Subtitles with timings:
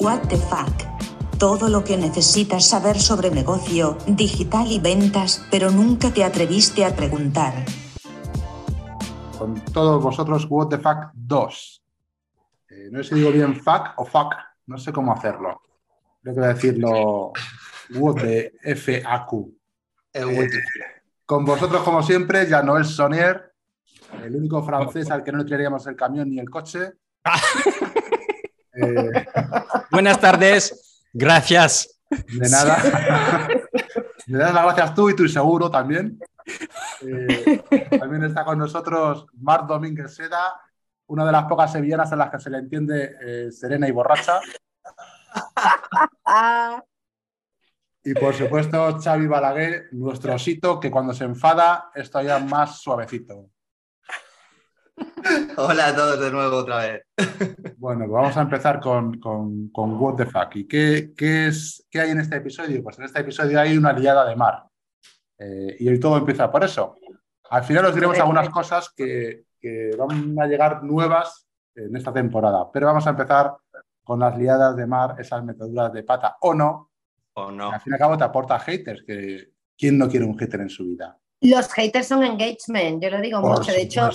[0.00, 0.72] What the fuck.
[1.38, 6.96] Todo lo que necesitas saber sobre negocio, digital y ventas, pero nunca te atreviste a
[6.96, 7.52] preguntar.
[9.38, 11.82] Con todos vosotros, What the fuck 2.
[12.70, 14.34] Eh, no sé si digo bien fuck o fuck,
[14.68, 15.60] no sé cómo hacerlo.
[16.22, 17.32] Creo que voy a decirlo
[17.94, 19.52] What de FAQ.
[20.14, 20.48] Eh,
[21.26, 23.52] con vosotros, como siempre, ya Noel Sonier,
[24.24, 26.94] el único francés al que no le tiraríamos el camión ni el coche.
[28.82, 29.26] Eh,
[29.90, 32.00] Buenas tardes, gracias.
[32.08, 33.48] De nada.
[34.26, 36.18] Me das las gracias tú y tú seguro también.
[37.02, 37.62] Eh,
[37.98, 40.60] también está con nosotros Marc Domínguez Seda,
[41.06, 44.40] una de las pocas sevillanas a las que se le entiende eh, serena y borracha.
[48.02, 53.50] Y por supuesto, Xavi Balaguer, nuestro osito, que cuando se enfada es todavía más suavecito.
[55.56, 57.02] Hola a todos de nuevo otra vez.
[57.76, 60.56] Bueno, pues vamos a empezar con, con, What the Fuck.
[60.56, 62.82] ¿Y qué, qué, es, qué hay en este episodio?
[62.82, 64.64] Pues en este episodio hay una liada de mar.
[65.38, 66.96] Eh, y hoy todo empieza por eso.
[67.50, 72.70] Al final os diremos algunas cosas que, que van a llegar nuevas en esta temporada,
[72.72, 73.56] pero vamos a empezar
[74.04, 76.90] con las liadas de mar, esas metaduras de pata o no.
[77.34, 77.70] O no.
[77.70, 80.68] Al fin y al cabo te aporta haters, que ¿quién no quiere un hater en
[80.68, 81.18] su vida?
[81.40, 83.72] Los haters son engagement, yo lo digo mucho.
[83.72, 84.10] De hecho,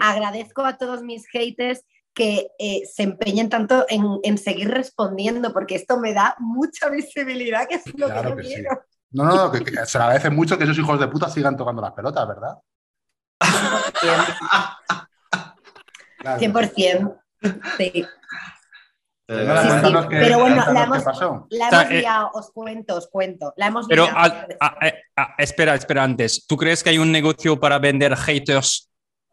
[0.00, 1.84] agradezco a todos mis haters
[2.18, 7.76] que eh, se empeñen tanto en, seguir respondiendo, porque esto me da mucha visibilidad, que
[7.76, 8.82] es lo que yo quiero.
[9.10, 12.26] No, no, que, se agradece mucho que esos hijos de puta sigan tocando las pelotas,
[12.26, 12.54] ¿verdad?
[16.20, 17.20] 100%.
[17.76, 18.04] Sí.
[19.26, 21.04] pero bueno, la hemos,
[21.50, 23.54] la hemos eh, liado, os cuento, os cuento.
[23.56, 24.06] La hemos pero
[24.82, 24.94] eh,
[25.38, 26.46] espera, espera antes.
[26.46, 28.87] ¿Tú crees que hay un negocio para vender haters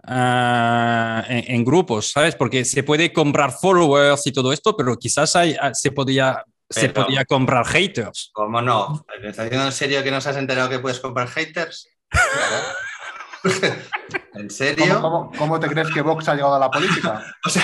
[0.08, 2.36] Ah, en, grupos, ¿sabes?
[2.36, 6.90] Porque se puede comprar followers y todo esto, pero quizás hay, ah, se, podía, se
[6.90, 8.30] podía comprar haters.
[8.34, 9.04] ¿Cómo no?
[9.24, 11.90] ¿Estás diciendo en serio que no se has enterado que puedes comprar haters?
[14.36, 15.32] ¿En serio?
[15.38, 17.26] ¿Cómo, te crees que Vox ha llegado a la política?
[17.46, 17.64] o sea,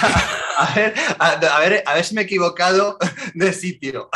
[0.57, 2.97] a ver, a, ver, a ver si me he equivocado
[3.35, 4.09] de sitio.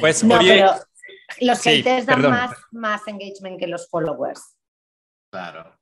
[0.00, 0.74] pues, no, pero
[1.40, 4.56] los haters dan más, más engagement que los followers.
[5.30, 5.75] Claro.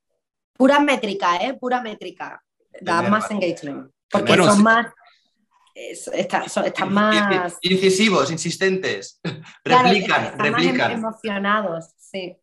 [0.56, 1.54] Pura métrica, ¿eh?
[1.54, 2.42] Pura métrica.
[2.80, 3.90] Da más engagement.
[4.10, 4.86] Porque son más.
[5.74, 7.58] están, más.
[7.62, 9.20] Incisivos, insistentes.
[9.64, 10.92] replican, replican.
[10.92, 12.36] emocionados, sí.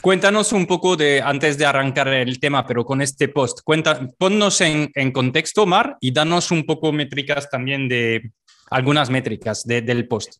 [0.00, 4.60] Cuéntanos un poco de, antes de arrancar el tema, pero con este post, cuenta, ponnos
[4.60, 8.32] en, contexto, Mar, y danos un poco métricas también de
[8.70, 10.36] algunas métricas del post.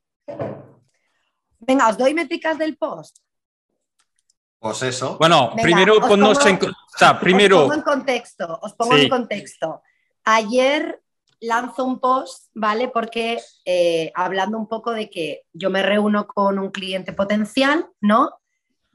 [1.59, 3.19] Venga, os doy métricas del post.
[4.63, 5.17] Pues eso.
[5.19, 6.57] Bueno, primero ponnos en,
[7.21, 7.57] primero...
[7.57, 9.83] Os pongo en contexto, os pongo en contexto.
[10.23, 11.03] Ayer
[11.41, 12.87] lanzo un post, ¿vale?
[12.87, 18.39] Porque eh, hablando un poco de que yo me reúno con un cliente potencial, ¿no?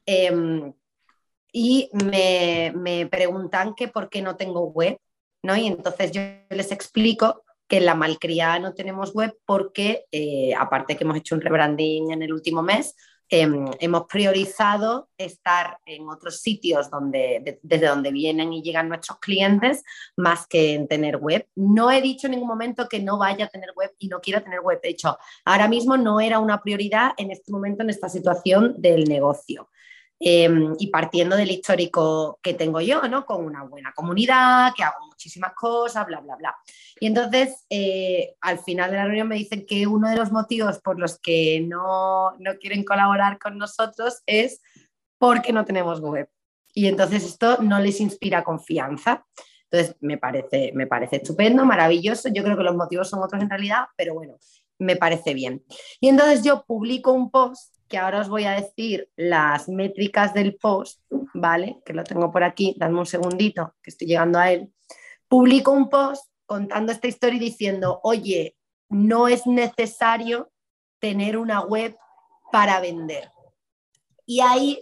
[0.05, 0.71] Em,
[1.51, 4.97] y me, me, preguntan que por qué no tengo web,
[5.43, 5.57] ¿no?
[5.57, 10.95] Y entonces yo les explico que en la malcriada no tenemos web porque, eh, aparte
[10.95, 12.95] que hemos hecho un rebranding en el último mes,
[13.29, 19.83] Em, hemos priorizado estar en otros sitios donde, desde donde vienen y llegan nuestros clientes
[20.15, 21.45] más que en tener web.
[21.55, 24.41] No he dicho en ningún momento que no vaya a tener web y no quiera
[24.41, 24.79] tener web.
[24.81, 29.03] De hecho, ahora mismo no era una prioridad en este momento, en esta situación del
[29.03, 29.67] negocio.
[30.19, 33.23] Em, y partiendo del histórico que tengo yo, ¿no?
[33.23, 36.55] Con una buena comunidad, que hago muchísimas cosas, bla, bla, bla.
[36.99, 40.79] Y entonces, eh, al final de la reunión me dicen que uno de los motivos
[40.79, 44.59] por los que no, no quieren colaborar con nosotros es
[45.19, 46.27] porque no tenemos web.
[46.73, 49.23] Y entonces esto no les inspira confianza.
[49.69, 52.29] Entonces, me parece, me parece estupendo, maravilloso.
[52.33, 54.37] Yo creo que los motivos son otros en realidad, pero bueno,
[54.79, 55.63] me parece bien.
[55.99, 60.55] Y entonces yo publico un post que ahora os voy a decir las métricas del
[60.55, 61.01] post,
[61.33, 61.77] ¿vale?
[61.85, 64.71] Que lo tengo por aquí, dame un segundito, que estoy llegando a él.
[65.27, 68.55] Publico un post contando esta historia y diciendo, oye,
[68.89, 70.51] no es necesario
[70.99, 71.97] tener una web
[72.51, 73.31] para vender.
[74.25, 74.79] Y ahí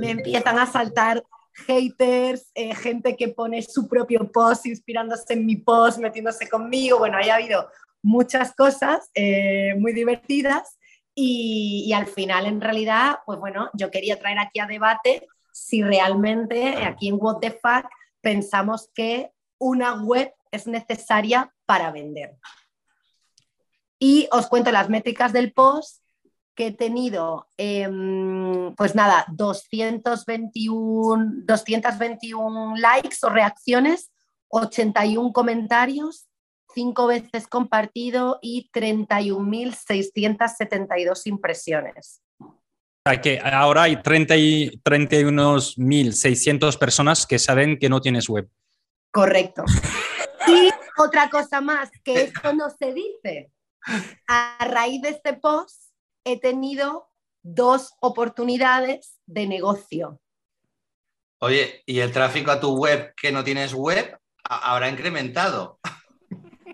[0.00, 1.24] me empiezan a saltar
[1.66, 6.98] haters, eh, gente que pone su propio post inspirándose en mi post, metiéndose conmigo.
[6.98, 7.68] Bueno, ha habido
[8.02, 10.77] muchas cosas eh, muy divertidas
[11.20, 16.76] y, al final, en realidad, pues bueno, yo quería traer aquí a debate si realmente
[16.84, 17.88] aquí en What the Fuck
[18.20, 22.36] pensamos que una web es necesaria para vender.
[23.98, 26.04] Y os cuento las métricas del post
[26.54, 34.12] que he tenido, em, pues nada, 221, 221 likes o reacciones,
[34.50, 36.27] 81 comentarios
[36.74, 42.20] cinco veces compartido y 31.672 impresiones.
[42.40, 42.58] O
[43.06, 48.48] sea que ahora hay 30 y 31.600 personas que saben que no tienes web.
[49.10, 49.64] Correcto.
[50.46, 53.50] Y otra cosa más, que esto no se dice.
[54.26, 55.92] A raíz de este post
[56.24, 57.08] he tenido
[57.42, 60.20] dos oportunidades de negocio.
[61.40, 65.78] Oye, ¿y el tráfico a tu web que no tienes web habrá incrementado?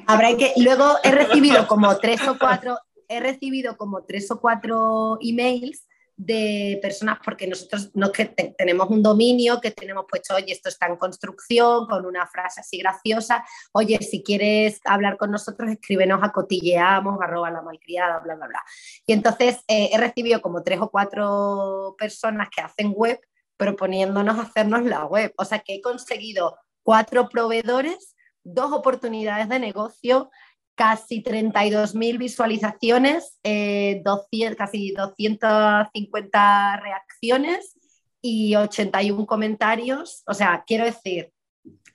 [0.07, 0.53] Habrá que.
[0.57, 2.79] Luego he recibido como tres o cuatro,
[3.09, 5.87] he recibido como tres o cuatro emails
[6.17, 10.69] de personas, porque nosotros no que te- tenemos un dominio que tenemos puesto, oye, esto
[10.69, 16.21] está en construcción, con una frase así graciosa, oye, si quieres hablar con nosotros, escríbenos
[16.23, 18.63] a cotilleamos, arroba la malcriada, bla, bla, bla.
[19.07, 23.19] Y entonces eh, he recibido como tres o cuatro personas que hacen web
[23.57, 25.33] proponiéndonos hacernos la web.
[25.37, 28.14] O sea que he conseguido cuatro proveedores,
[28.45, 30.31] dos oportunidades de negocio,
[30.77, 37.75] casi 32.000 visualizaciones, eh, 200, casi 250 reacciones
[38.21, 40.23] y 81 comentarios.
[40.27, 41.33] O sea, quiero decir,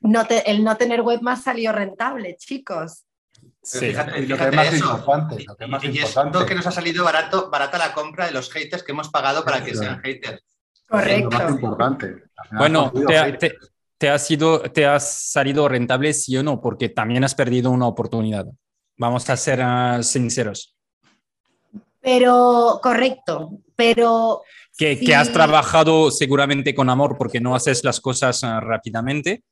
[0.01, 3.05] no te- el no tener web más salió rentable, chicos.
[3.61, 3.79] Sí.
[3.87, 4.85] fíjate, Y lo que es más eso.
[4.85, 6.37] importante, lo que es más Y- y importante.
[6.37, 9.43] esto que nos ha salido barato, barata la compra de los haters que hemos pagado
[9.45, 10.41] para que sean haters.
[10.87, 11.49] Lo más Correcto.
[11.49, 12.15] importante.
[12.51, 12.91] Bueno,
[13.37, 13.55] te-
[13.99, 17.85] te ha sido, te has salido rentable sí o no, porque también has perdido una
[17.85, 18.47] oportunidad.
[18.97, 20.75] Vamos a ser ah, sinceros.
[22.01, 24.41] Pero, correcto, pero
[24.77, 25.05] Que, Sí.
[25.05, 29.43] que has trabajado seguramente con amor porque no haces las cosas ah, rápidamente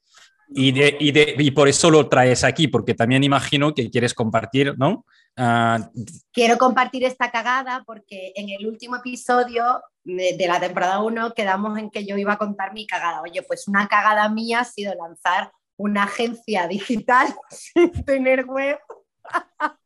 [0.55, 4.13] y, de, y, de- y por eso lo traes aquí, porque también imagino que quieres
[4.13, 5.05] compartir, ¿no?
[5.39, 5.91] Ah,
[6.33, 11.91] quiero compartir esta cagada porque en el último episodio de, la temporada 1 quedamos en
[11.91, 13.21] que yo iba a contar mi cagada.
[13.21, 18.79] Oye, pues una cagada mía ha sido lanzar una agencia digital sin tener web.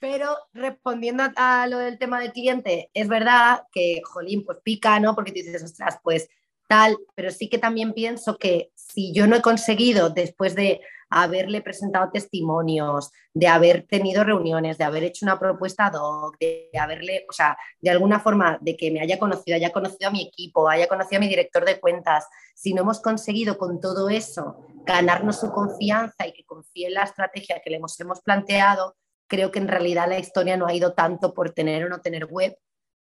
[0.00, 4.98] Pero respondiendo a, a lo del tema del cliente, es verdad que, jolín, pues pica,
[4.98, 5.14] ¿no?
[5.14, 6.30] Porque te dices, ostras, pues
[6.68, 10.80] tal, pero sí que también pienso que si yo no he conseguido, después de
[11.10, 16.70] haberle presentado testimonios, de haber tenido reuniones, de haber hecho una propuesta ad hoc, de
[16.78, 20.22] haberle, o sea, de alguna forma, de que me haya conocido, haya conocido a mi
[20.22, 24.66] equipo, haya conocido a mi director de cuentas, si no hemos conseguido con todo eso
[24.84, 28.96] ganarnos su confianza y que confíe en la estrategia que le hemos, hemos planteado,
[29.28, 32.24] creo que en realidad la historia no ha ido tanto por tener o no tener
[32.24, 32.56] web,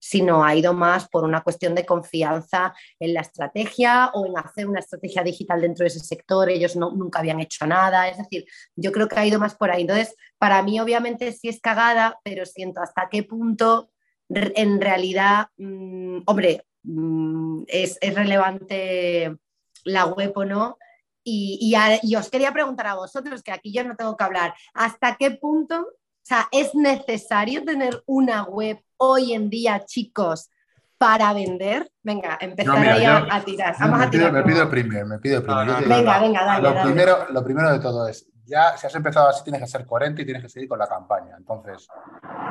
[0.02, 4.68] sino ha ido más por una cuestión de confianza en la estrategia o en hacer
[4.68, 6.50] una estrategia digital dentro de ese sector.
[6.50, 8.10] Ellos no, nunca habían hecho nada.
[8.10, 8.46] Es decir,
[8.76, 9.82] yo creo que ha ido más por ahí.
[9.82, 13.92] Entonces, para mí obviamente sí es cagada, pero siento hasta qué punto
[14.30, 19.38] en realidad, mm, hombre, mm, es, es relevante
[19.84, 20.78] la web o no.
[21.24, 25.18] Y, y os quería preguntar a vosotros, que aquí yo no tengo que hablar, ¿hasta
[25.18, 25.86] qué punto,
[26.22, 30.50] o sea, es necesario tener una web hoy en día, chicos,
[30.98, 31.92] para vender?
[32.04, 33.76] Venga, empezar No, mira, ahí yo- a, a tirar.
[33.80, 34.34] Vamos me, a pido, tirar.
[34.34, 35.66] me como- pido primero, me pido primero.
[35.66, 36.86] No, Venga, venga, dale, lo, dale.
[36.92, 40.22] primero, lo primero de todo es, ya si has empezado así tienes que ser coherente
[40.22, 41.36] y tienes que seguir con la campaña.
[41.38, 41.88] Entonces,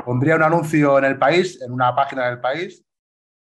[0.05, 2.84] pondría un anuncio en el país, en una página del país,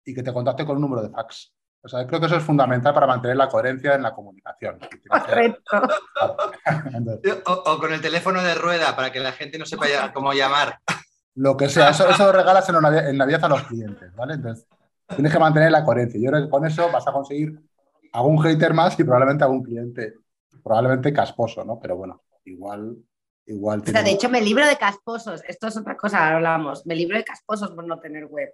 [0.06, 1.54] y que te contacte con un número de fax.
[1.86, 4.80] O sea, creo que eso es fundamental para mantener la coherencia en la comunicación.
[5.08, 5.62] Correcto.
[7.46, 10.34] O, o con el teléfono de rueda para que la gente no sepa ya cómo
[10.34, 10.80] llamar.
[11.36, 14.34] lo que sea, eso, eso lo regalas en Navidad, en Navidad a los clientes, ¿vale?
[14.34, 14.66] Entonces,
[15.16, 16.20] tienes que mantener la coherencia.
[16.20, 17.60] Yo creo que con eso vas a conseguir
[18.14, 20.16] algún hater más y probablemente algún cliente,
[20.64, 21.80] probablemente casposo, ¿no?
[21.80, 22.98] Pero bueno, igual,
[23.46, 25.44] igual O sea, tiene- de hecho, me libro de casposos.
[25.48, 26.86] Esto es otra cosa, ahora hablamos.
[26.88, 28.52] Me libro de casposos por no tener web.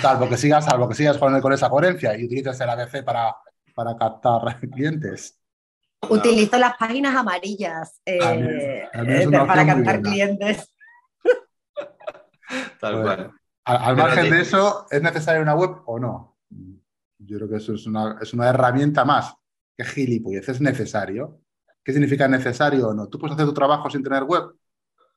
[0.00, 3.34] Salvo que sigas, salvo que sigas con, con esa coherencia y utilices el ABC para,
[3.74, 5.40] para captar clientes.
[6.08, 10.74] Utilizo las páginas amarillas eh, eh, para captar clientes.
[12.80, 13.32] Tal Pues, cual.
[13.64, 16.36] Al, margen de eso, ¿es necesaria una web o no?
[17.18, 19.34] Yo creo que eso es una, es una herramienta más
[19.76, 20.48] que gilipollez.
[20.48, 21.40] ¿Es necesario?
[21.82, 23.08] ¿Qué significa necesario o no?
[23.08, 24.54] ¿Tú puedes hacer tu trabajo sin tener web?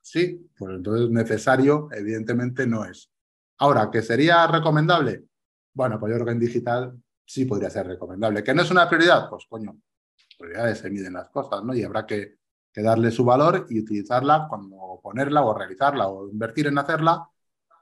[0.02, 3.12] Sí, pues entonces necesario evidentemente no es.
[3.60, 5.24] Ahora, ¿que sería recomendable?
[5.74, 8.42] Bueno, pues yo creo que en digital sí podría ser recomendable.
[8.42, 9.28] ¿Que no es una prioridad?
[9.28, 9.78] Pues coño,
[10.38, 11.74] prioridades se miden las cosas, ¿no?
[11.74, 12.38] Y habrá que,
[12.74, 17.28] darle su valor y utilizarla cuando ponerla o realizarla o invertir en hacerla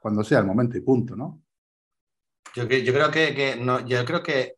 [0.01, 1.41] cuando sea el momento y punto, ¿no?
[2.55, 4.55] Yo, creo que,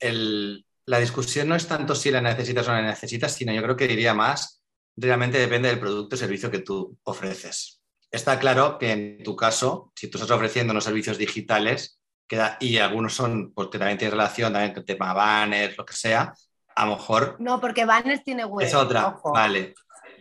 [0.85, 3.75] la discusión no es tanto si la necesitas o no la necesitas, sino yo creo
[3.75, 4.63] que diría más,
[4.95, 7.80] realmente depende del producto o servicio que tú ofreces.
[8.11, 12.77] Está claro que en tu caso, si tú estás ofreciendo unos servicios digitales, queda, y
[12.77, 16.33] algunos son, pues que también tienen relación también con tema banners, lo que sea,
[16.75, 18.65] a lo mejor No, porque Banners tiene web.
[18.65, 19.31] es otra, ojo.
[19.31, 19.73] vale.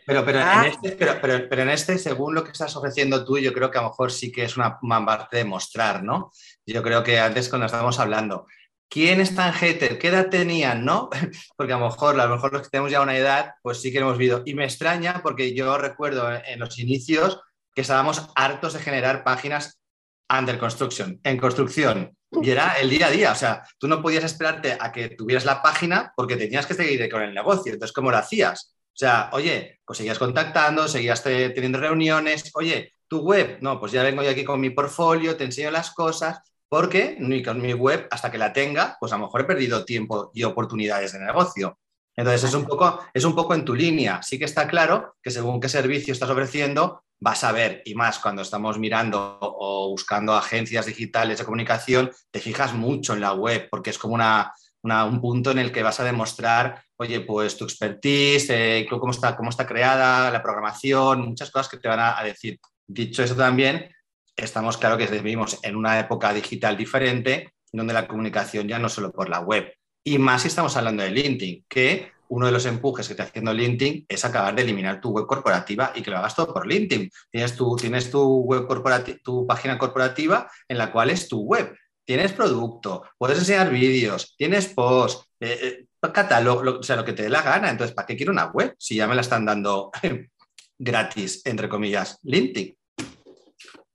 [0.07, 0.63] Pero, pero, Ah.
[0.67, 3.71] en este, pero, pero- pero en este, según lo que estás ofreciendo tú, yo creo
[3.71, 6.33] que a lo mejor sí que es una, una parte de mostrar, ¿no?
[6.67, 8.47] Yo creo que antes cuando estábamos hablando,
[8.89, 9.99] ¿quién es tan hater?
[9.99, 11.11] ¿Qué edad tenían, no?
[11.57, 13.93] Porque a lo mejor, a lo mejor los que tenemos ya una edad, pues sí
[13.93, 14.43] que hemos visto.
[14.45, 17.41] Y me extraña porque yo recuerdo en los inicios
[17.75, 19.81] que estábamos hartos de generar páginas
[20.29, 22.17] under construction, en construcción.
[22.43, 25.45] Y era el día a día, o sea, tú no podías esperarte a que tuvieras
[25.45, 27.73] la página porque tenías que seguir con el negocio.
[27.73, 28.75] Entonces, ¿cómo lo hacías?
[28.87, 33.91] O sea, oye, pues seguías contactando, seguías te- teniendo reuniones, oye, tu web, no, pues
[33.91, 37.73] ya vengo yo aquí con mi portfolio, te enseño las cosas, porque ni con mi
[37.73, 41.19] web, hasta que la tenga, pues a lo mejor he perdido tiempo y oportunidades de
[41.19, 41.79] negocio.
[42.15, 44.23] Entonces es un poco, es un poco en tu línea.
[44.23, 48.19] Sí que está claro que según qué servicio estás ofreciendo, vas a ver, y más
[48.19, 53.69] cuando estamos mirando o buscando agencias digitales de comunicación, te fijas mucho en la web,
[53.71, 57.57] porque es como una, una- un punto en el que vas a demostrar, oye, pues
[57.59, 62.01] tu expertise, eh, cómo, está, cómo está creada, la programación, muchas cosas que te van
[62.01, 62.59] a, a decir.
[62.87, 63.95] Dicho eso también,
[64.35, 69.13] estamos claro que vivimos en una época digital diferente, donde la comunicación ya no solo
[69.13, 69.73] por la web.
[70.03, 73.53] Y más si estamos hablando de LinkedIn, que uno de los empujes que está haciendo
[73.53, 77.11] LinkedIn es acabar de eliminar tu web corporativa y que lo hagas todo por LinkedIn.
[77.31, 81.77] Tienes tu, tienes tu web corporativa, tu página corporativa en la cual es tu web.
[82.05, 87.13] Tienes producto, puedes enseñar vídeos, tienes post, eh, eh, catálogo, lo- o sea, lo que
[87.13, 87.69] te dé la gana.
[87.71, 89.91] Entonces, ¿para qué quiero una web si ya me la están dando
[90.79, 92.77] gratis, entre comillas, LinkedIn?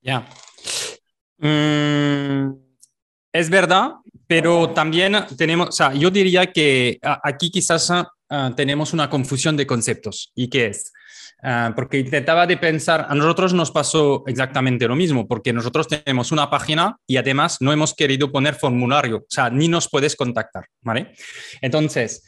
[0.02, 0.28] Ya.
[1.38, 2.52] Mm,
[3.34, 3.96] es verdad,
[4.28, 7.92] pero también tenemos, o sea, yo diría que aquí quizás
[8.36, 10.32] ah, tenemos una confusión de conceptos.
[10.36, 10.92] ¿Y qué es?
[11.44, 16.32] Ah, porque intentaba de pensar, a nosotros nos pasó exactamente lo mismo, porque nosotros tenemos
[16.32, 20.66] una página y además no hemos querido poner formulario, o sea, ni nos puedes contactar,
[20.82, 21.14] ¿vale?
[21.62, 22.24] Entonces,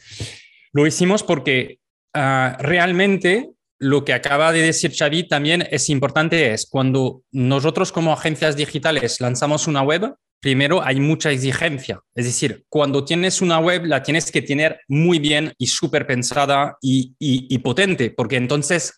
[0.72, 1.78] lo hicimos porque
[2.14, 3.50] ah, realmente
[3.80, 9.20] lo que acaba de decir Xavi también es importante, es cuando nosotros como agencias digitales
[9.20, 12.00] lanzamos una web, primero hay mucha exigencia.
[12.14, 16.76] Es decir, cuando tienes una web la tienes que tener muy bien y súper pensada
[16.80, 18.94] y, y- potente, porque entonces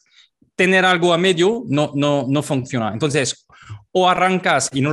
[0.54, 2.92] tener algo a medio no, no, no funciona.
[2.92, 3.47] Entonces,
[3.92, 4.92] o arrancas, y no,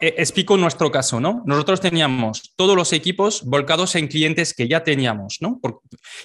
[0.00, 1.42] eh, explico nuestro caso, ¿no?
[1.46, 5.60] Nosotros teníamos todos los equipos volcados en clientes que ya teníamos, ¿no?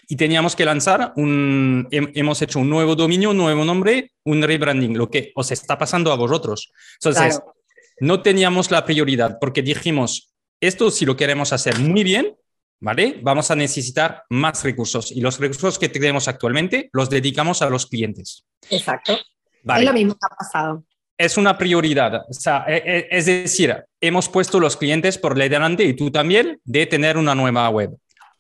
[0.08, 4.42] Y teníamos que lanzar un, hem- hemos hecho un nuevo dominio, un nuevo nombre, un
[4.44, 6.72] rebranding, lo que os está pasando a vosotros.
[7.02, 7.56] Entonces, Claro.
[8.00, 12.36] No teníamos la prioridad porque dijimos, esto si lo queremos hacer muy bien,
[12.80, 13.20] ¿vale?
[13.22, 17.86] Vamos a necesitar más recursos y los recursos que tenemos actualmente los dedicamos a los
[17.86, 18.46] clientes.
[18.70, 19.18] Exacto.
[19.64, 20.84] Vale Es lo mismo que ha pasado.
[21.18, 22.24] es una prioridad.
[22.30, 26.60] O sea, e- e- es decir, hemos puesto los clientes por delante y tú también
[26.66, 27.96] de tener una nueva web.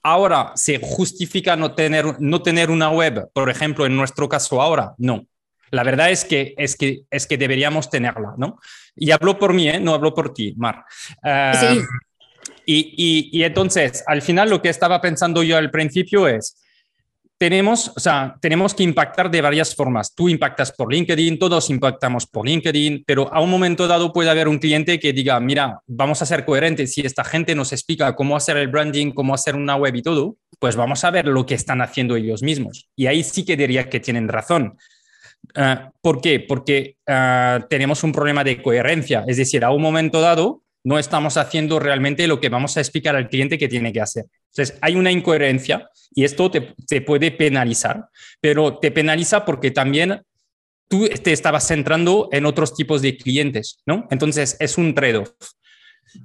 [0.05, 3.29] Ahora, ¿se justifica no tener, no tener una web?
[3.33, 5.25] Por ejemplo, en nuestro caso ahora, no.
[5.73, 8.59] La verdad es que, es que, es que deberíamos tenerla, ¿no?
[8.95, 9.79] Y hablo por mí, ¿eh?
[9.79, 10.85] no hablo por ti, Mar.
[11.23, 11.81] Eh, Sí.
[12.65, 12.93] y,
[13.31, 16.59] y- y entonces, al final, lo que estaba pensando yo al principio es,
[17.39, 20.13] tenemos, o sea, tenemos que impactar de varias formas.
[20.15, 24.47] Tú impactas por LinkedIn, todos impactamos por LinkedIn, pero a un momento dado puede haber
[24.47, 26.93] un cliente que diga, mira, vamos a ser coherentes.
[26.93, 30.37] Si esta gente nos explica cómo hacer el branding, cómo hacer una web y todo,
[30.59, 32.87] pues vamos a ver lo que están haciendo ellos mismos.
[32.95, 34.77] Y ahí sí que diría que tienen razón.
[35.55, 36.39] Ah, ¿Por qué?
[36.39, 39.23] Porque ah, tenemos un problema de coherencia.
[39.27, 43.15] Es decir, a un momento dado no estamos haciendo realmente lo que vamos a explicar
[43.15, 44.25] al cliente que tiene que hacer.
[44.49, 48.05] Entonces, hay una incoherencia y esto te, te puede penalizar,
[48.41, 50.21] pero te penaliza porque también
[50.89, 54.07] tú te estabas centrando en otros tipos de clientes, ¿no?
[54.11, 55.29] Entonces, es un trade-off.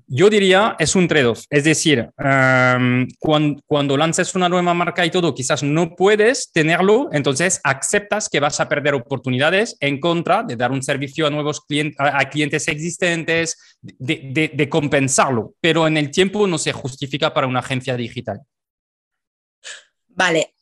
[0.07, 1.45] Yo diría, es un trade-off.
[1.51, 2.11] Es decir,
[3.19, 8.41] cuando, cuando lances una nueva marca y todo, quizás no puedes tenerlo, entonces aceptas que
[8.41, 12.69] vas a perder oportunidades en contra de dar un servicio a nuevos clientes, a, clientes
[12.69, 18.41] existentes, de, compensarlo, pero en el tiempo no se justifica para una agencia digital.
[20.09, 20.55] Vale.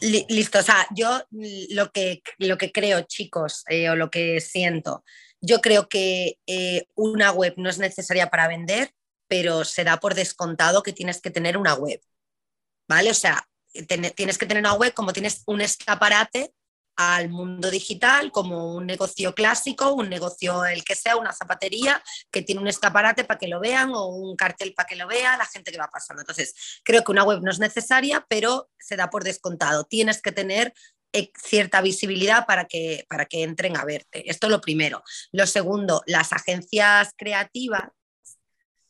[0.00, 0.58] Li listo.
[0.58, 1.22] O sea, yo
[1.70, 5.04] lo que, lo que creo, chicos, eh, o lo que siento,
[5.40, 8.92] yo creo que eh, una web no es necesaria para vender,
[9.28, 12.00] pero se da por descontado que tienes que tener una web.
[12.88, 13.10] ¿Vale?
[13.10, 13.46] O sea,
[13.86, 16.52] tienes que tener una web como tienes un escaparate
[16.98, 22.02] al mundo digital, como un negocio clásico, un negocio el que sea, una zapatería
[22.32, 25.36] que tiene un escaparate para que lo vean o un cartel para que lo vea
[25.36, 26.22] la gente que va pasando.
[26.22, 29.84] Entonces, creo que una web no es necesaria, pero se da por descontado.
[29.84, 30.74] Tienes que tener
[31.42, 34.30] cierta visibilidad para que, para que entren a verte.
[34.30, 35.02] Esto es lo primero.
[35.32, 37.90] Lo segundo, las agencias creativas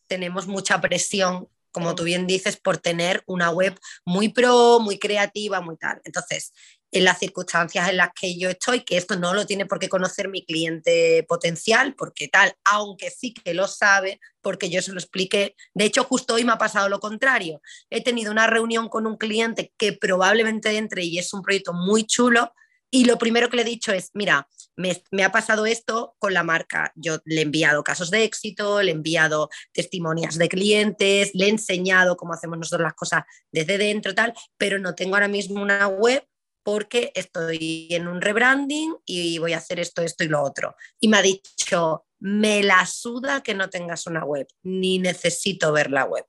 [0.07, 5.61] tenemos mucha presión, como tú bien dices, por tener una web muy pro, muy creativa,
[5.61, 6.01] muy tal.
[6.05, 6.53] Entonces,
[6.91, 9.89] en las circunstancias en las que yo estoy, que esto no lo tiene por qué
[9.89, 14.99] conocer mi cliente potencial, porque tal, aunque sí que lo sabe, porque yo se lo
[14.99, 15.55] expliqué.
[15.75, 17.61] De hecho, justo hoy me ha pasado lo contrario.
[17.91, 22.05] He tenido una reunión con un cliente que probablemente entre y es un proyecto muy
[22.05, 22.53] chulo,
[22.91, 26.43] y lo primero que le he dicho es, mira, me, ha pasado esto con la
[26.43, 26.93] marca.
[26.95, 31.49] Yo le he enviado casos de éxito, le he enviado testimonios de clientes, le he
[31.51, 35.87] enseñado cómo hacemos nosotros las cosas desde dentro, tal, pero no tengo ahora mismo una
[35.87, 36.25] web
[36.69, 40.77] porque estoy en un rebranding y voy a hacer esto, esto y lo otro.
[41.01, 45.91] Y me ha dicho, me la suda que no tengas una web, ni necesito ver
[45.91, 46.27] la web.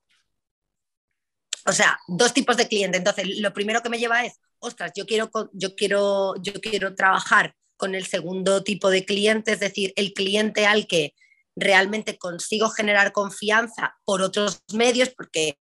[1.65, 2.98] O sea, dos tipos de cliente.
[2.98, 7.53] Entonces, lo primero que me lleva es, ostras, yo quiero, yo quiero, yo quiero trabajar
[7.75, 11.15] con el segundo tipo de cliente, es decir, el cliente al que
[11.53, 15.60] realmente consigo generar confianza por otros medios, porque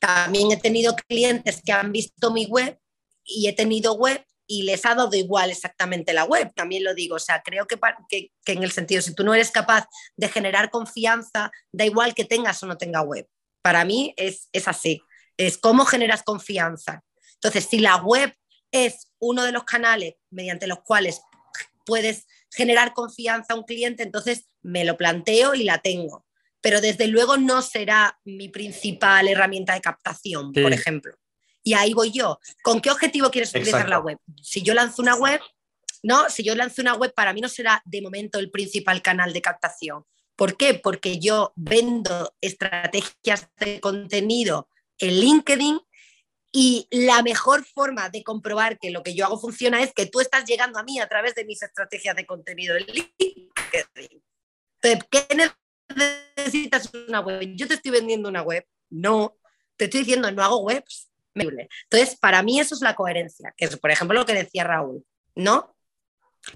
[0.00, 2.80] también he tenido clientes que han visto mi web
[3.26, 7.16] y he tenido web y les ha dado igual exactamente la web, también lo digo,
[7.16, 7.78] o sea, creo que,
[8.08, 12.24] que, en el sentido, si tú no eres capaz de generar confianza, da igual que
[12.24, 13.26] tengas o no tenga web.
[13.62, 15.00] Para mí es, es así,
[15.36, 17.02] es cómo generas confianza.
[17.34, 18.32] Entonces, si la web
[18.70, 21.20] es uno de los canales mediante los cuales
[21.84, 26.24] puedes generar confianza a un cliente, entonces me lo planteo y la tengo.
[26.60, 31.14] Pero desde luego no será mi principal herramienta de captación, por ejemplo.
[31.66, 32.38] Y ahí voy yo.
[32.62, 34.18] ¿Con qué objetivo quieres utilizar la web?
[34.40, 35.40] Si yo lanzo una web,
[36.04, 39.32] no, si yo lanzo una web, para mí no será de momento el principal canal
[39.32, 40.04] de captación.
[40.36, 40.74] ¿Por qué?
[40.74, 44.68] Porque yo vendo estrategias de contenido
[44.98, 45.80] en LinkedIn
[46.52, 50.20] y la mejor forma de comprobar que lo que yo hago funciona es que tú
[50.20, 54.22] estás llegando a mí a través de mis estrategias de contenido en LinkedIn.
[55.10, 55.50] ¿qué
[56.36, 57.40] necesitas una web?
[57.56, 58.64] Yo te estoy vendiendo una web.
[58.88, 59.36] No,
[59.76, 61.10] te estoy diciendo, no hago webs.
[61.36, 65.04] Entonces, para mí eso es la coherencia, que es, por ejemplo, lo que decía Raúl,
[65.34, 65.74] ¿no?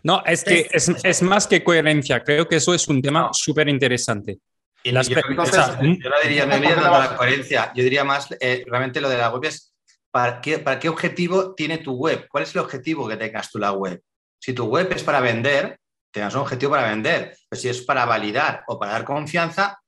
[0.03, 4.39] No, es que es, más que coherencia, creo que eso es un tema súper interesante.
[4.85, 9.31] yo, no diría, no diría la coherencia, yo diría más, eh, realmente lo de la
[9.31, 9.75] web es,
[10.11, 12.27] ¿para qué, ¿para qué objetivo tiene tu web?
[12.31, 14.01] ¿Cuál es el objetivo que tengas tú la web?
[14.39, 15.79] Si tu web es para vender,
[16.11, 19.79] tengas un objetivo para vender, pero si es para validar o para dar confianza,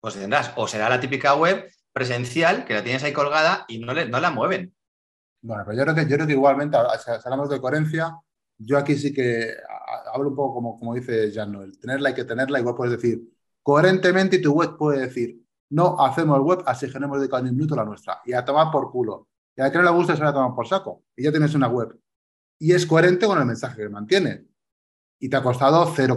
[0.00, 3.92] pues tendrás, o será la típica web presencial que la tienes ahí colgada y no,
[3.92, 4.74] le, la mueven.
[5.42, 8.16] Bueno, pero yo creo que, yo creo que igualmente, si hablamos de coherencia,
[8.58, 9.54] yo aquí sí que
[10.12, 11.78] hablo un poco como, como dice Jan Noel.
[11.78, 13.22] Tenerla hay que tenerla, igual puedes decir
[13.62, 17.50] coherentemente y tu web puede decir no hacemos web, así que no hemos dedicado ni
[17.50, 18.22] un minuto la nuestra.
[18.24, 19.28] Y a tomar por culo.
[19.56, 21.04] Y a que no le gusta se la tomar por saco.
[21.16, 21.98] Y ya tienes una web.
[22.58, 24.46] Y es coherente con el mensaje que mantiene.
[25.20, 26.16] Y te ha costado 0,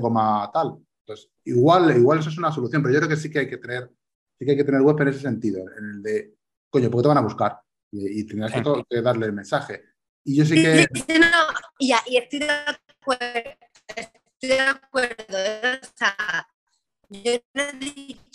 [0.53, 0.77] tal.
[1.05, 3.57] Entonces, igual, igual eso es una solución, pero yo creo que sí que hay que
[3.57, 3.91] tener
[4.41, 6.33] sí que hay que tener web en ese sentido, en el de,
[6.67, 7.59] coño, ¿por qué te van a buscar?
[7.91, 9.83] Y, y tendrás que, darle el mensaje.
[10.23, 10.87] Y yo sí que...
[11.19, 11.27] No,
[11.77, 13.51] y, y estoy de acuerdo,
[13.95, 15.37] estoy de acuerdo,
[15.79, 16.47] o sea,
[17.07, 18.31] yo no he dicho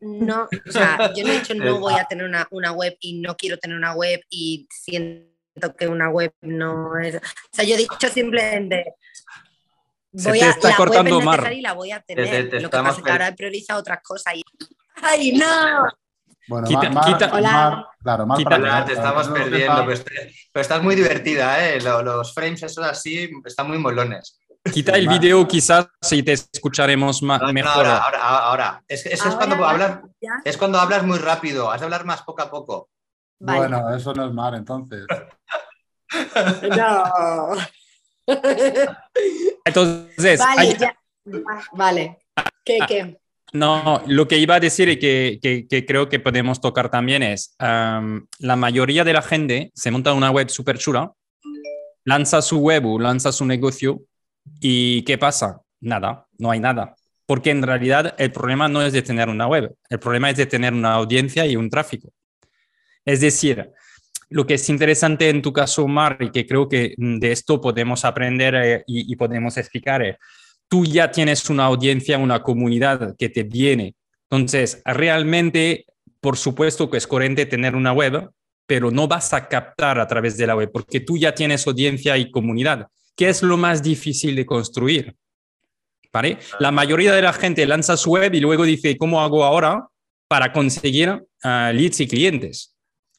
[0.00, 3.20] no, o sea, yo no he dicho no voy a tener una, una, web y
[3.20, 7.16] no quiero tener una web y siento que una web no es.
[7.16, 8.94] O sea, yo he dicho simplemente.
[10.12, 12.28] Voy Se te está a, la cortando web y la voy a tener.
[12.28, 14.34] Te, te, Lo que pasa es que ahora prioriza otras cosas.
[14.34, 14.42] Y
[14.96, 15.86] ¡Ay, no!
[16.48, 17.88] Bueno, quita, quita, hola.
[18.02, 21.80] claro, quita, te estamos perdiendo, pero, estás muy divertida, ¿eh?
[21.80, 24.40] Los, frames esos así están muy molones.
[24.72, 27.86] Quita el vídeo quizás y te escucharemos más, mejor.
[27.86, 28.84] ahora, ahora, ahora.
[28.86, 30.00] Es, es, cuando hablas,
[30.44, 32.90] es cuando hablas muy rápido, has de hablar más poco a poco.
[33.38, 35.04] Bueno, eso no es mal, entonces.
[36.76, 37.54] no.
[39.64, 40.96] Entonces, vale, ya.
[41.72, 42.18] vale.
[42.64, 43.21] ¿Qué, qué?
[43.52, 48.56] No, lo que iba a decir y que, creo que podemos tocar también es, la
[48.56, 51.12] mayoría de la gente se monta una web súper chula,
[52.04, 54.00] lanza su web o lanza su negocio
[54.60, 55.60] y ¿qué pasa?
[55.80, 56.96] Nada, no hay nada.
[57.26, 60.46] Porque en realidad el problema no es de tener una web, el problema es de
[60.46, 62.12] tener una audiencia y un tráfico.
[63.04, 63.70] Es decir,
[64.30, 68.04] lo que es interesante en tu caso, Mar, y que creo que de esto podemos
[68.04, 70.16] aprender eh, y, podemos explicar es,
[70.72, 73.94] tú ya tienes una audiencia, una comunidad que te viene.
[74.30, 75.84] Entonces, realmente,
[76.18, 78.30] por supuesto que es coherente tener una web,
[78.64, 82.16] pero no vas a captar a través de la web porque tú ya tienes audiencia
[82.16, 85.14] y comunidad, que es lo más difícil de construir.
[86.10, 86.38] ¿Vale?
[86.58, 89.88] La mayoría de la gente lanza su web y luego dice, ¿cómo hago ahora
[90.26, 92.71] para conseguir ah, leads y clientes?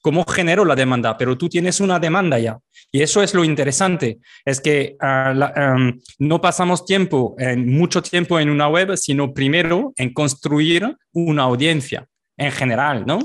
[0.04, 1.18] ¿Cómo genero la demanda?
[1.18, 2.60] Pero tú tienes una demanda ya.
[2.92, 8.38] Y eso es lo interesante, es que ah, em, no pasamos tiempo, en, mucho tiempo
[8.38, 13.20] en una web, sino primero en construir una audiencia en general, ¿no?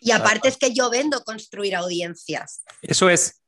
[0.00, 2.64] Y aparte es que yo vendo construir audiencias.
[2.82, 3.40] Eso es.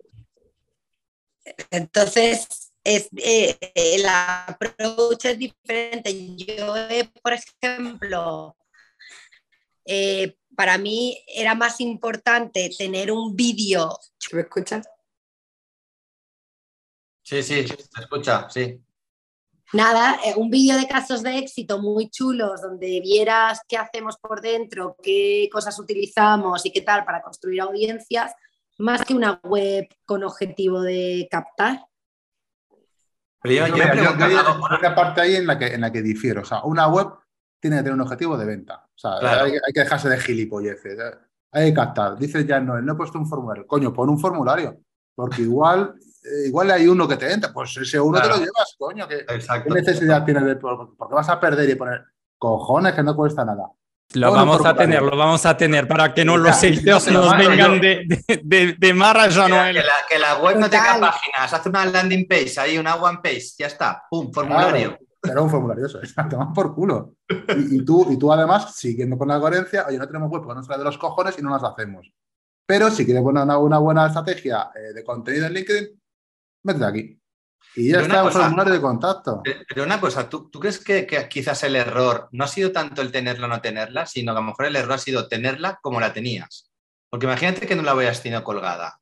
[1.73, 2.47] entonces,
[2.85, 6.37] es, eh, el approach es diferente.
[6.37, 6.75] Yo,
[7.21, 8.57] por ejemplo,
[9.85, 13.99] eh, para mí era más importante tener un vídeo.
[14.31, 14.87] ¿Me escuchas?
[17.23, 18.79] Sí, sí, se escucha, sí.
[19.73, 24.43] Nada, eh, un vídeo de casos de éxito muy chulos donde vieras qué hacemos por
[24.43, 28.35] dentro, qué cosas utilizamos y qué tal para construir audiencias,
[28.77, 31.87] más que una web con objetivo de captar.
[33.41, 36.43] Pero yo, yo, hay una parte ahí en la que, en la que difiero.
[36.43, 37.07] O sea, una web
[37.59, 38.90] tiene que tener un objetivo de venta.
[39.03, 40.99] O sea, hay, que dejarse de gilipolleces.
[40.99, 41.19] ¿eh?
[41.53, 42.19] Hay que captar.
[42.19, 43.67] Dice ya no, no he puesto un formulario.
[43.67, 44.81] Coño, pon un formulario.
[45.15, 48.75] Porque igual eh, igual hay uno que te entra, pues ese uno te lo llevas,
[48.79, 49.09] coño.
[49.09, 49.25] ¿Qué,
[49.71, 50.57] necesidad tienes de.?
[50.57, 52.05] Porque vas a perder y poner
[52.37, 53.71] cojones que no cuesta nada.
[54.15, 57.81] Lo vamos a tener, lo vamos a tener para que no los seguidores nos vengan
[57.81, 62.27] de, de, de, Marra Que la, que la web no tenga páginas, haz una landing
[62.27, 64.99] page, ahí una one page, ya está, pum, formulario.
[65.21, 67.15] Pero un formulario, eso, te vas por culo.
[67.71, 70.63] Y, tú, y tú además, siguiendo con la coherencia, oye, no tenemos web porque no
[70.63, 72.11] sale de los cojones y no las hacemos.
[72.67, 76.03] Pero si quieres poner una, buena estrategia eh, de contenido en LinkedIn,
[76.65, 77.21] métete aquí.
[77.77, 79.43] Y ya está un formulario de contacto.
[79.69, 83.47] Pero una cosa, ¿tú, crees que, quizás el error no ha sido tanto el tenerla
[83.47, 86.13] o no tenerla, sino que a lo mejor el error ha sido tenerla como la
[86.13, 86.71] tenías?
[87.11, 89.01] Porque imagínate que no la hubieras tenido colgada.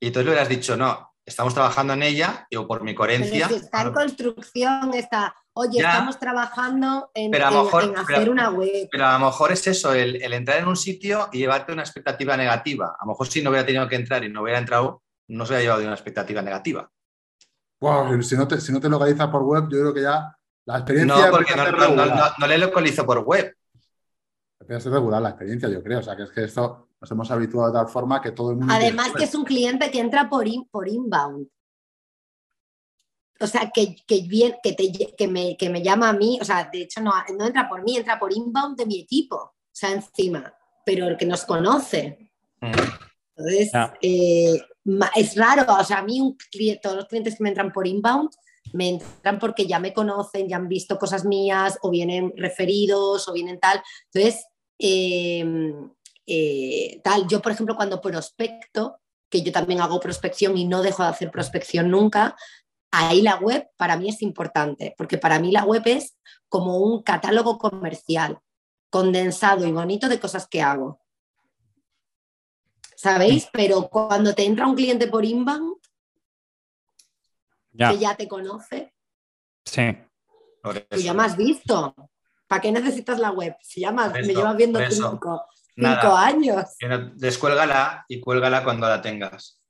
[0.00, 3.46] Y tú le hubieras dicho, no, estamos trabajando en ella, y por mi coherencia.
[3.46, 5.34] está en construcción, está.
[5.56, 8.88] Oye, estamos trabajando en, hacer una web.
[8.90, 11.82] Pero a lo mejor es eso, el, el, entrar en un sitio y llevarte una
[11.82, 12.96] expectativa negativa.
[12.98, 15.54] A lo mejor si no hubiera tenido que entrar y no hubiera entrado, no se
[15.54, 16.90] ha llevado de una expectativa negativa.
[18.22, 21.26] si, no te, si no te localiza por web, yo creo que ya la experiencia.
[21.26, 23.56] No, porque no, le localizo por web.
[24.66, 26.00] Ser regular la experiencia, yo creo.
[26.00, 28.56] O sea, que es que esto nos hemos habituado de tal forma que todo el
[28.56, 28.72] mundo.
[28.72, 31.46] Además, que es un cliente que entra por, por inbound.
[33.38, 36.82] O sea, que, bien, que, te, me, que me llama a mí, o sea, de
[36.82, 40.54] hecho no, no entra por mí, entra por inbound de mi equipo, o sea, encima,
[40.86, 42.30] pero el que nos conoce.
[42.62, 42.72] Mm.
[43.36, 44.62] Entonces, eh,
[45.16, 46.38] es raro, o sea, a mí un
[46.80, 48.30] todos los clientes que me entran por inbound
[48.72, 53.32] me entran porque ya me conocen, ya han visto cosas mías o vienen referidos o
[53.34, 53.82] vienen tal.
[54.06, 54.46] Entonces,
[54.78, 55.90] em,
[56.26, 61.02] eh, tal, yo por ejemplo cuando prospecto, que yo también hago prospección y no dejo
[61.02, 62.36] de hacer prospección nunca,
[62.90, 66.16] ahí la web para mí es importante, porque para mí la web es
[66.48, 68.38] como un catálogo comercial
[68.90, 71.04] condensado y bonito de cosas que hago.
[73.04, 73.48] ¿sabéis?
[73.52, 75.76] Pero cuando te entra un cliente por inbound,
[77.76, 78.94] que ya te conoce,
[79.64, 79.98] sí.
[80.88, 81.94] tú ya me has visto.
[82.46, 83.56] ¿Para qué necesitas la web?
[83.60, 85.44] Si ya me, llevas viendo cinco,
[86.16, 86.64] años.
[87.14, 89.60] Descuélgala y cuélgala cuando la tengas.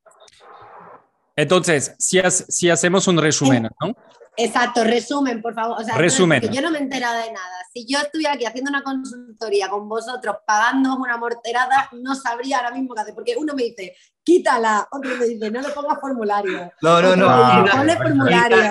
[1.37, 3.95] Entonces, si, si hacemos un resumen, ¿no?
[4.37, 5.81] Exacto, resumen, por favor.
[5.81, 6.43] O sea, resumen.
[6.51, 7.57] yo no me he enterado de nada.
[7.73, 12.73] Si yo estuviera aquí haciendo una consultoría con vosotros, pagando una morterada, no sabría ahora
[12.73, 13.15] mismo qué hacer.
[13.15, 16.73] Porque uno me dice, quítala, otro me dice, no le pongas formulario.
[16.83, 17.65] No, no, no.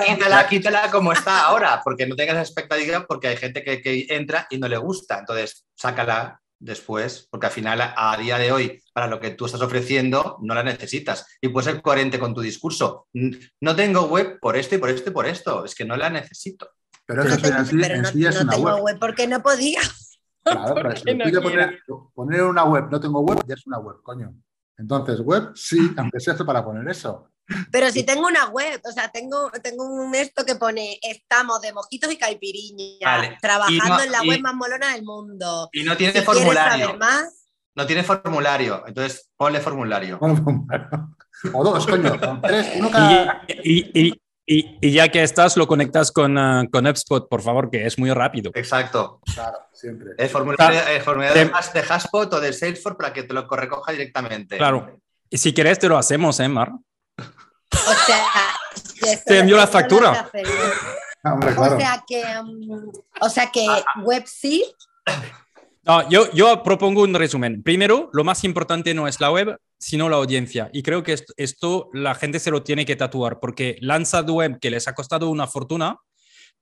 [0.06, 4.48] Quítala, quítala, como está ahora, porque no tengas expectativa, porque hay gente que, que entra
[4.50, 5.19] y no le gusta.
[5.19, 9.62] Entonces, sácala después, porque al final a día de hoy, para lo que tú estás
[9.62, 11.38] ofreciendo, no la necesitas.
[11.41, 13.08] Y puedes ser coherente con tu discurso.
[13.62, 16.10] No tengo web por esto y por esto y por esto, es que no la
[16.10, 16.69] necesito.
[17.06, 18.97] Pero eso en sí, no, es una tengo web.
[18.99, 19.82] porque no podía.
[20.45, 21.80] Claro, pero poner,
[22.13, 24.36] poner una web, no tengo web, ya es una web, coño.
[24.78, 27.32] Entonces, web sí, aunque sea para poner eso.
[27.72, 31.74] Pero si tengo una web, o sea, tengo, tengo un esto que pone estamos de
[31.74, 35.70] mojitos y caipiriña, trabajando en la web más molona del mundo.
[35.72, 36.98] Y no tiene formulario.
[36.98, 40.20] Más, no tiene formulario, entonces ponle formulario.
[41.54, 43.44] O dos, coño, tres, uno cada...
[43.48, 44.13] y,
[44.46, 47.98] y, y, ya que estás, lo conectas con, uh, con HubSpot, por favor, que es
[47.98, 48.52] muy rápido.
[48.54, 49.20] Exacto.
[49.34, 50.12] Claro, siempre.
[50.18, 53.92] El formulario, el formulario de, de HubSpot o de Salesforce para que te lo recoja
[53.92, 54.58] directamente.
[54.58, 55.00] Claro.
[55.30, 56.72] Y si quieres, te lo hacemos, ¿eh, Mar?
[57.74, 60.30] O sea, te envió la factura.
[61.24, 63.66] O sea que, um, o sea que
[64.04, 64.66] web sí.
[65.86, 67.62] No, yo, yo propongo un resumen.
[67.64, 70.70] Primero, lo más importante no es la web, sino la audiencia.
[70.72, 74.70] Y creo que esto, la gente se lo tiene que tatuar, porque lanza web que
[74.70, 75.98] les ha costado una fortuna,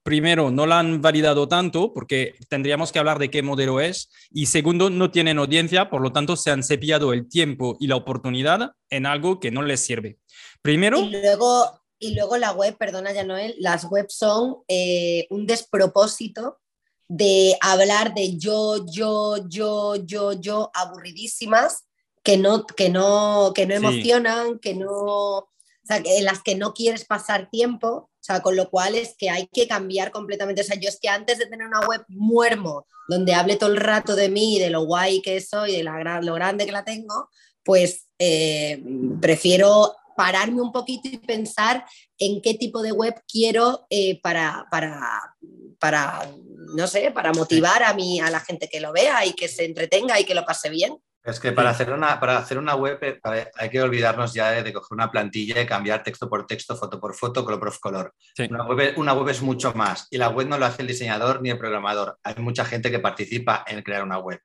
[0.03, 4.09] primero, no la han validado tanto porque tendríamos que hablar de qué modelo es.
[4.31, 7.97] Y segundo, no tienen audiencia, por lo tanto, se han cepillado el tiempo y la
[7.97, 10.17] oportunidad en algo que no les sirve.
[10.61, 10.99] Primero.
[10.99, 16.59] Y luego, y luego la web, perdona ya Noel, las webs son eh, un despropósito
[17.07, 21.85] de hablar de yo, yo, yo, yo, yo, aburridísimas,
[22.23, 24.89] que no, que no, que no emocionan, que no.
[24.89, 25.49] o
[25.83, 29.29] sea, en las que no quieres pasar tiempo, o sea, con lo cual es que
[29.29, 30.61] hay que cambiar completamente.
[30.61, 33.77] O sea, yo es que antes de tener una web muermo, donde hable todo el
[33.77, 37.29] rato de mí, de lo guay que soy, de la, lo grande que la tengo,
[37.63, 38.81] pues eh,
[39.19, 41.83] prefiero pararme un poquito y pensar
[42.19, 44.99] en qué tipo de web quiero eh, para, para,
[45.79, 46.29] para,
[46.75, 49.65] no sé, para motivar a, mí, a la gente que lo vea y que se
[49.65, 50.95] entretenga y que lo pase bien.
[51.23, 54.71] Es que para hacer una, para hacer una web eh, hay que olvidarnos ya de,
[54.71, 58.13] coger una plantilla y cambiar texto por texto, foto por foto, color por color.
[58.47, 61.41] Una, web, una, web, es mucho más y la web no lo hace el diseñador
[61.41, 62.19] ni el programador.
[62.21, 64.39] Hay mucha gente que participa en crear una web.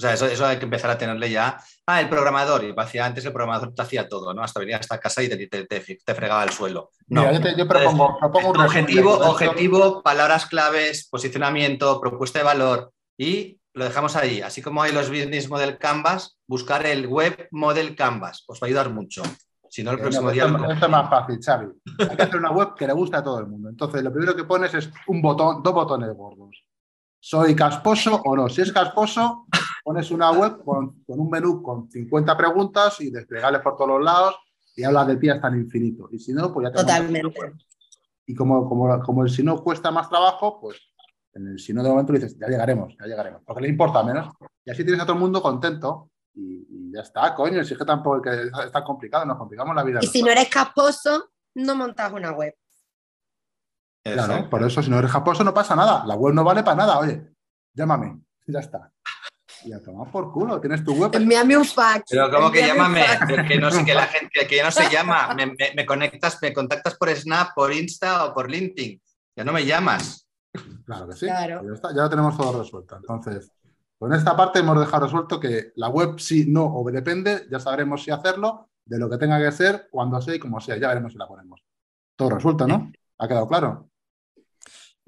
[0.00, 1.62] O sea, eso, eso hay que empezar a tenerle ya.
[1.84, 2.64] Ah, el programador.
[2.64, 4.42] Y hacía antes el programador te hacía todo, ¿no?
[4.42, 6.88] Hasta venía a esta casa y te, te, fregaba el suelo.
[7.08, 7.30] No.
[7.30, 8.16] yo, propongo,
[8.48, 14.40] un objetivo, objetivo, palabras claves, posicionamiento, propuesta de valor y lo dejamos ahí.
[14.40, 18.44] Así como hay los business model canvas, buscar el web model canvas.
[18.46, 19.22] Os va a ayudar mucho.
[19.68, 20.46] Si no, el próximo día.
[20.46, 21.66] Esto, es más fácil, Xavi.
[22.08, 23.68] Hay que hacer una web que le guste a todo el mundo.
[23.68, 26.64] Entonces, lo primero que pones es un botón, dos botones gordos.
[27.22, 28.48] ¿Soy casposo o no?
[28.48, 29.46] Si es casposo,
[29.90, 34.36] pones una web con, un menú con 50 preguntas y desplegables por todos los lados
[34.76, 36.08] y hablas de ti hasta el infinito.
[36.12, 37.56] Y si no, pues ya te Totalmente.
[38.24, 40.78] Y como, como, como el si no cuesta más trabajo, pues
[41.34, 44.32] en el si no de momento dices, ya llegaremos, ya llegaremos, porque le importa menos.
[44.64, 47.84] Y así tienes a todo el mundo contento y, ya está, coño, si es que
[47.84, 49.98] tampoco que es tan complicado, nos complicamos la vida.
[50.02, 52.54] Y si no eres casposo, no montas una web.
[54.04, 56.76] Claro, por eso si no eres casposo no pasa nada, la web no vale para
[56.76, 57.34] nada, oye,
[57.74, 58.92] llámame, ya está.
[59.64, 61.10] Y a tomar por culo, tienes tu web.
[61.14, 62.04] Envíame un fax.
[62.10, 63.04] Pero como que llámame,
[63.46, 65.34] que no sé que la gente, que ya no se llama,
[65.74, 69.00] me, conectas, me contactas por Snap, por Insta o por LinkedIn.
[69.36, 70.26] Ya no me llamas.
[70.84, 71.26] Claro que sí.
[71.26, 72.96] Ya, está, ya lo tenemos todo resuelto.
[72.96, 73.52] Entonces,
[73.98, 78.02] con esta parte hemos dejado resuelto que la web sí, no o depende, ya sabremos
[78.02, 81.12] si hacerlo, de lo que tenga que ser, cuando sea y como sea, ya veremos
[81.12, 81.62] si la ponemos.
[82.16, 82.90] Todo resuelto, ¿no?
[83.18, 83.89] ¿Ha quedado claro?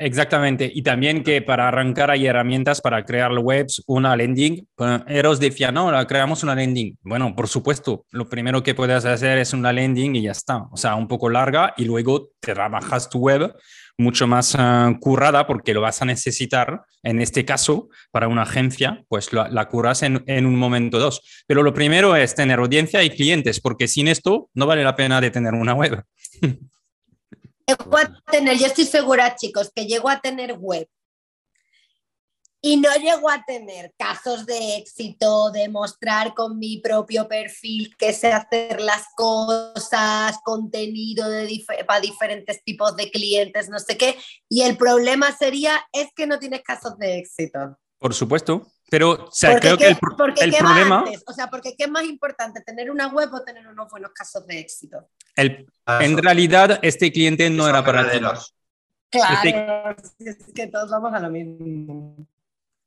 [0.05, 0.69] Exactamente.
[0.75, 4.67] Y también que para arrancar hay herramientas para crear webs, una landing.
[5.07, 6.99] Eros decía, no, la creamos una landing.
[7.03, 10.65] Bueno, por supuesto, lo primero que puedes hacer es una landing y ya está.
[10.73, 13.55] O sea, un poco larga y luego te trabajas tu web
[13.97, 19.05] mucho más uh, currada porque lo vas a necesitar, en este caso, para una agencia,
[19.07, 21.45] pues la, la curas en, en, un momento dos.
[21.47, 25.21] Pero lo primero es tener audiencia y clientes, porque sin esto no vale la pena
[25.21, 26.03] de tener una web.
[27.67, 30.89] Llego a tener, yo estoy segura, chicos, que llego a tener web
[32.65, 38.13] y no llego a tener casos de éxito, de mostrar con mi propio perfil que
[38.13, 44.17] sé hacer las cosas, contenido de para diferentes tipos de clientes, no sé qué.
[44.49, 47.77] Y el problema sería, es que no tienes casos de éxito.
[47.99, 48.72] Por supuesto.
[48.93, 49.97] Pero creo que el,
[50.55, 51.03] problema.
[51.27, 52.61] O sea, porque ¿qué es más importante?
[52.61, 55.09] ¿Tener una web o tener unos buenos casos de éxito?
[55.35, 58.19] El, en realidad, este cliente no era para ti.
[59.09, 62.17] Claro, este es que todos vamos a lo mismo.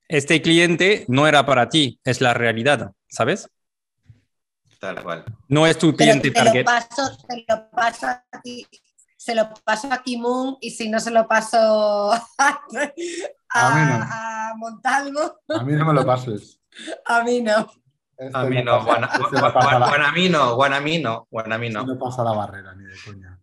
[0.07, 3.49] Este cliente no era para ti, es la realidad, ¿sabes?
[4.79, 5.25] Tal cual.
[5.47, 8.67] No es tu cliente te Lo paso, te lo paso a ti
[9.25, 12.59] se lo paso a Kimun y si no se lo paso a,
[13.49, 15.39] a, Montalvo.
[15.49, 16.61] A mí no me lo pases.
[17.05, 17.67] A mí no.
[18.17, 21.85] Este a mí no, Guanamino, Guanamino, Guanamino.
[21.85, 23.39] No pasa la barrera, ni de coña.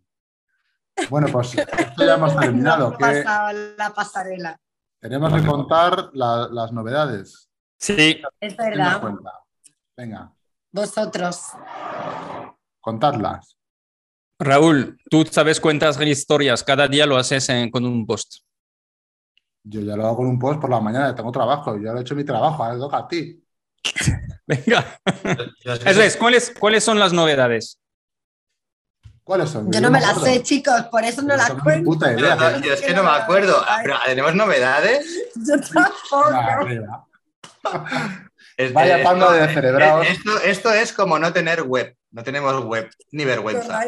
[1.10, 2.96] Bueno, pues esto ya hemos terminado.
[2.96, 3.24] ¿Qué?
[3.24, 4.58] la pasarela.
[5.00, 7.50] Tenemos que contar las novedades.
[7.78, 8.22] Sí.
[8.38, 9.02] Es verdad.
[9.96, 10.32] Venga.
[10.70, 11.48] Vosotros.
[12.80, 13.56] Contadlas.
[14.42, 18.38] Raúl, tú sabes cuántas historias, cada día lo haces con un post.
[19.64, 22.02] Yo ya lo hago con un post por la mañana, tengo trabajo, yo lo he
[22.02, 23.40] hecho mi trabajo, ahora toca a ti.
[24.46, 25.00] Venga.
[25.84, 27.78] Eso es, ¿cuáles, ¿cuáles son las novedades?
[29.22, 29.70] ¿Cuáles son?
[29.70, 31.84] Yo, no me las sé, chicos, por eso no las cuento.
[31.84, 32.60] Puta idea.
[32.60, 33.64] yo es que no me acuerdo.
[33.82, 35.32] Pero, ¿Tenemos novedades?
[35.46, 37.08] Yo tampoco.
[38.74, 40.08] Vaya panda de cerebrados.
[40.08, 41.96] Esto, esto, es como no tener web.
[42.12, 43.80] No tenemos web, ni vergüenza.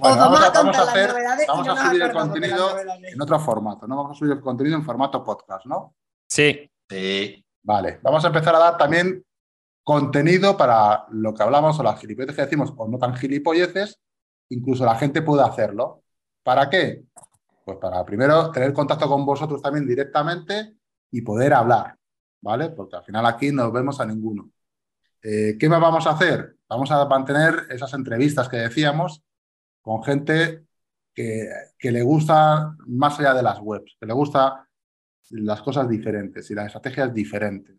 [0.00, 0.48] vamos, a,
[0.82, 1.14] hacer,
[1.46, 3.96] vamos a subir el contenido en otro formato, ¿no?
[3.96, 5.94] Vamos a subir el contenido en formato podcast, ¿no?
[6.28, 6.70] Sí.
[6.88, 7.44] Sí.
[7.62, 9.24] Vale, vamos a empezar a dar también
[9.82, 14.00] contenido para lo que hablamos o las gilipolleces que decimos, o no tan gilipolleces,
[14.50, 16.02] incluso la gente puede hacerlo.
[16.42, 17.04] ¿Para qué?
[17.64, 20.76] Pues para primero tener contacto con vosotros también directamente
[21.10, 21.96] y poder hablar.
[22.46, 22.70] ¿vale?
[22.70, 24.50] Porque al final aquí no vemos a ninguno.
[25.22, 26.56] Eh, ¿Qué vamos a hacer?
[26.68, 29.22] Vamos a mantener esas entrevistas que decíamos
[29.80, 30.66] con gente
[31.14, 31.50] que,
[31.80, 34.68] le gusta más allá de las webs, que le gusta
[35.30, 37.76] las cosas diferentes y las estrategias diferentes.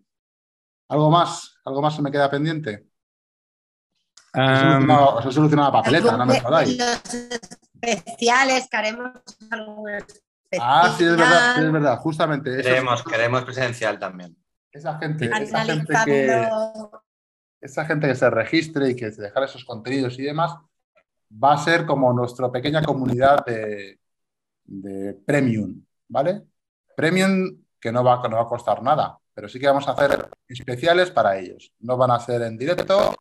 [0.89, 1.57] ¿Algo más?
[1.65, 2.87] ¿Algo más se me queda pendiente?
[4.33, 6.77] os he solucionado la papeleta, no me jodáis.
[6.77, 7.01] Los
[7.81, 9.11] especiales, que haremos
[9.49, 9.89] algún
[10.59, 12.57] Ah, sí, es verdad, sí, es verdad, justamente.
[12.61, 14.37] Queremos, queremos presencial también.
[14.71, 16.49] esa gente, esa gente que,
[17.67, 20.55] esa gente que se registre y que se dejara esos contenidos y demás,
[21.31, 23.99] va a ser como nuestra pequeña comunidad de,
[24.65, 26.43] de premium, ¿vale?
[26.95, 30.29] Premium que no va, no va a costar nada, pero sí que vamos a hacer
[30.47, 31.73] especiales para ellos.
[31.79, 33.15] No van a ser en directo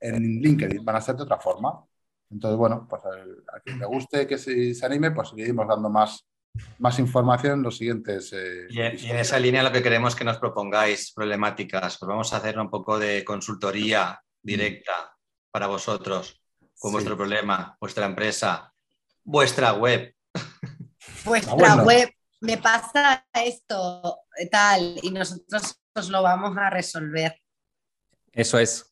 [0.00, 1.84] en LinkedIn, van a ser de otra forma.
[2.30, 6.24] Entonces, bueno, pues al- a quien le guste, que se anime, pues seguimos dando más,
[6.78, 8.32] más información en los siguientes.
[8.32, 12.08] eh, Y en, y en esa línea lo que queremos que nos propongáis problemáticas, pues
[12.08, 15.16] vamos a hacer un poco de consultoría directa
[15.50, 16.40] para vosotros,
[16.78, 16.94] con Sí.
[16.94, 18.72] vuestro problema, vuestra empresa,
[19.24, 20.14] vuestra web.
[21.24, 21.82] Vuestra Ah, bueno.
[21.84, 22.10] web,
[22.40, 27.36] me pasa esto, eh, tal, y nosotros os lo vamos a resolver.
[28.32, 28.90] Eso es.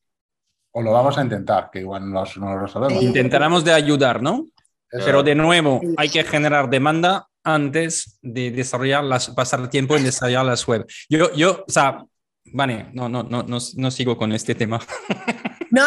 [0.73, 3.03] O lo vamos a intentar, que igual no, no lo resolvemos.
[3.03, 4.47] Intentaremos de ayudar, ¿no?
[4.91, 10.45] Pero de nuevo, hay que generar demanda antes de desarrollar las, pasar tiempo en desarrollar
[10.45, 10.87] las web.
[11.09, 12.05] Yo, yo, o sea,
[12.53, 14.81] vale, no, no, no, no, no sigo con este tema.
[15.71, 15.85] No,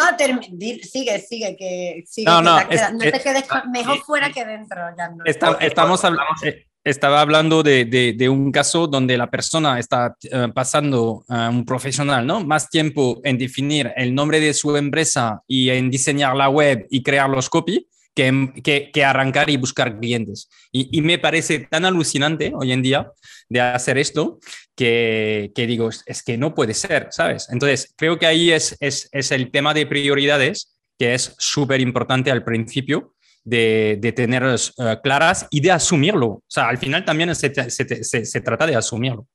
[0.80, 2.30] sigue, sigue, que sigue.
[2.30, 4.78] No, que no, es- no te es- quedes con- mejor y- fuera que dentro.
[4.96, 5.24] Ya no.
[5.24, 9.80] Está- estamos habl- vamos- eh, estaba hablando de, de- de un caso donde la persona
[9.80, 12.44] está eh, pasando a un profesional, ¿no?
[12.44, 17.02] Más tiempo en definir el nombre de su empresa y en diseñar la web y
[17.02, 20.48] crear los copy que, que, que arrancar y buscar clientes.
[20.70, 23.10] Y, y me parece tan alucinante hoy en día
[23.48, 24.38] de hacer esto
[24.74, 27.48] que, que digo, es, es que no puede ser, ¿sabes?
[27.50, 32.30] Entonces, creo que ahí es, es, es el tema de prioridades que es súper importante
[32.30, 36.26] al principio de, de tenerlas eh, claras y de asumirlo.
[36.28, 39.26] O sea, al final también se, se- se- se trata de asumirlo.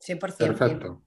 [0.00, 0.36] 100%.
[0.38, 1.02] Perfecto.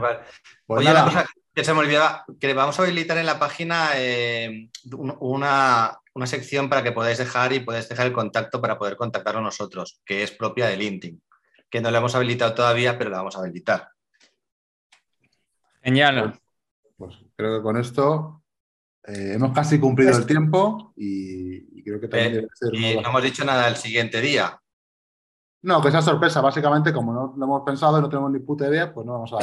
[0.00, 0.18] Vale.
[0.66, 1.26] Pues Oye, nada, una cosa
[1.58, 6.26] que se me olvidaba, que vamos a habilitar en la página eh, un- una, una
[6.28, 10.22] sección para que podáis dejar y podáis dejar el contacto para poder contactarlo nosotros, que
[10.22, 11.20] es propia de LinkedIn,
[11.68, 13.88] que no la hemos habilitado todavía, pero la vamos a habilitar.
[15.82, 16.38] Genial.
[16.96, 18.44] pues creo que con esto
[19.04, 22.72] eh, hemos casi cumplido Pues- el tiempo y, y creo que también Eh, debe ser
[22.72, 24.60] Y no hemos dicho nada el siguiente día.
[25.62, 28.68] No, que sea sorpresa, básicamente, como no lo hemos pensado y no tenemos ni puta
[28.68, 29.38] idea, pues no vamos a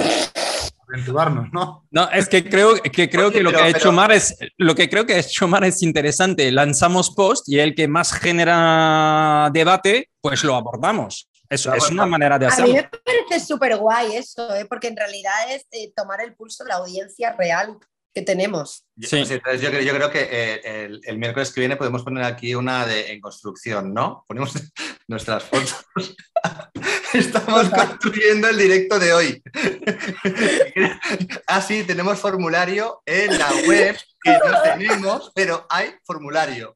[0.87, 1.85] aventurarnos, ¿no?
[1.91, 4.11] No, es que creo que, creo Oye, que lo pero- que ha hecho pero- Mar
[4.11, 6.51] es lo que creo que ha hecho Mar es interesante.
[6.51, 11.29] Lanzamos post y el que más genera debate, pues lo abordamos.
[11.49, 12.73] Es, Lo es una manera de A mí hacerlo.
[12.73, 14.65] me parece súper guay eso, ¿eh?
[14.65, 17.77] porque en realidad es eh, tomar el pulso de la audiencia real
[18.15, 18.83] que tenemos.
[18.99, 19.25] Sí.
[19.25, 22.23] sí, entonces yo, creo- yo creo que eh, el, el miércoles que viene podemos poner
[22.23, 24.23] aquí una de, en construcción, ¿no?
[24.27, 24.53] Ponemos
[25.07, 25.85] nuestras fotos.
[27.13, 29.43] Estamos construyendo el directo de hoy.
[31.47, 36.75] ah, sí, tenemos formulario en la web que no tenemos, pero hay formulario.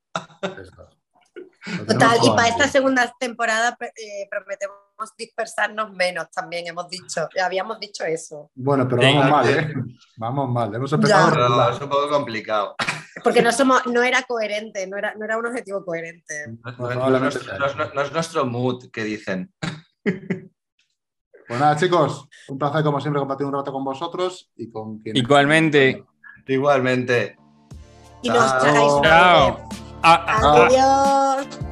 [1.87, 4.77] Total, y para esta segunda temporada eh, prometemos
[5.17, 8.51] dispersarnos menos también, hemos dicho, habíamos dicho eso.
[8.55, 9.49] Bueno, pero Sí, vamos mal.
[9.49, 9.73] ¿eh?
[10.17, 10.75] Vamos mal.
[10.75, 11.31] Hemos empezado.
[11.31, 12.75] Pero es un poco complicado.
[13.23, 16.57] Porque no somos, no era coherente, no era, no era un objetivo coherente.
[16.63, 19.53] No, es nuestro mood que dicen.
[21.49, 25.17] Pues nada, chicos, un placer como siempre compartir un rato con vosotros y con quien
[25.17, 26.05] Igualmente.
[26.45, 27.37] Igualmente.
[28.21, 28.61] Y nos
[29.01, 29.67] Chao.
[30.01, 30.65] Ah, ah, ah.
[30.65, 31.68] Adiós.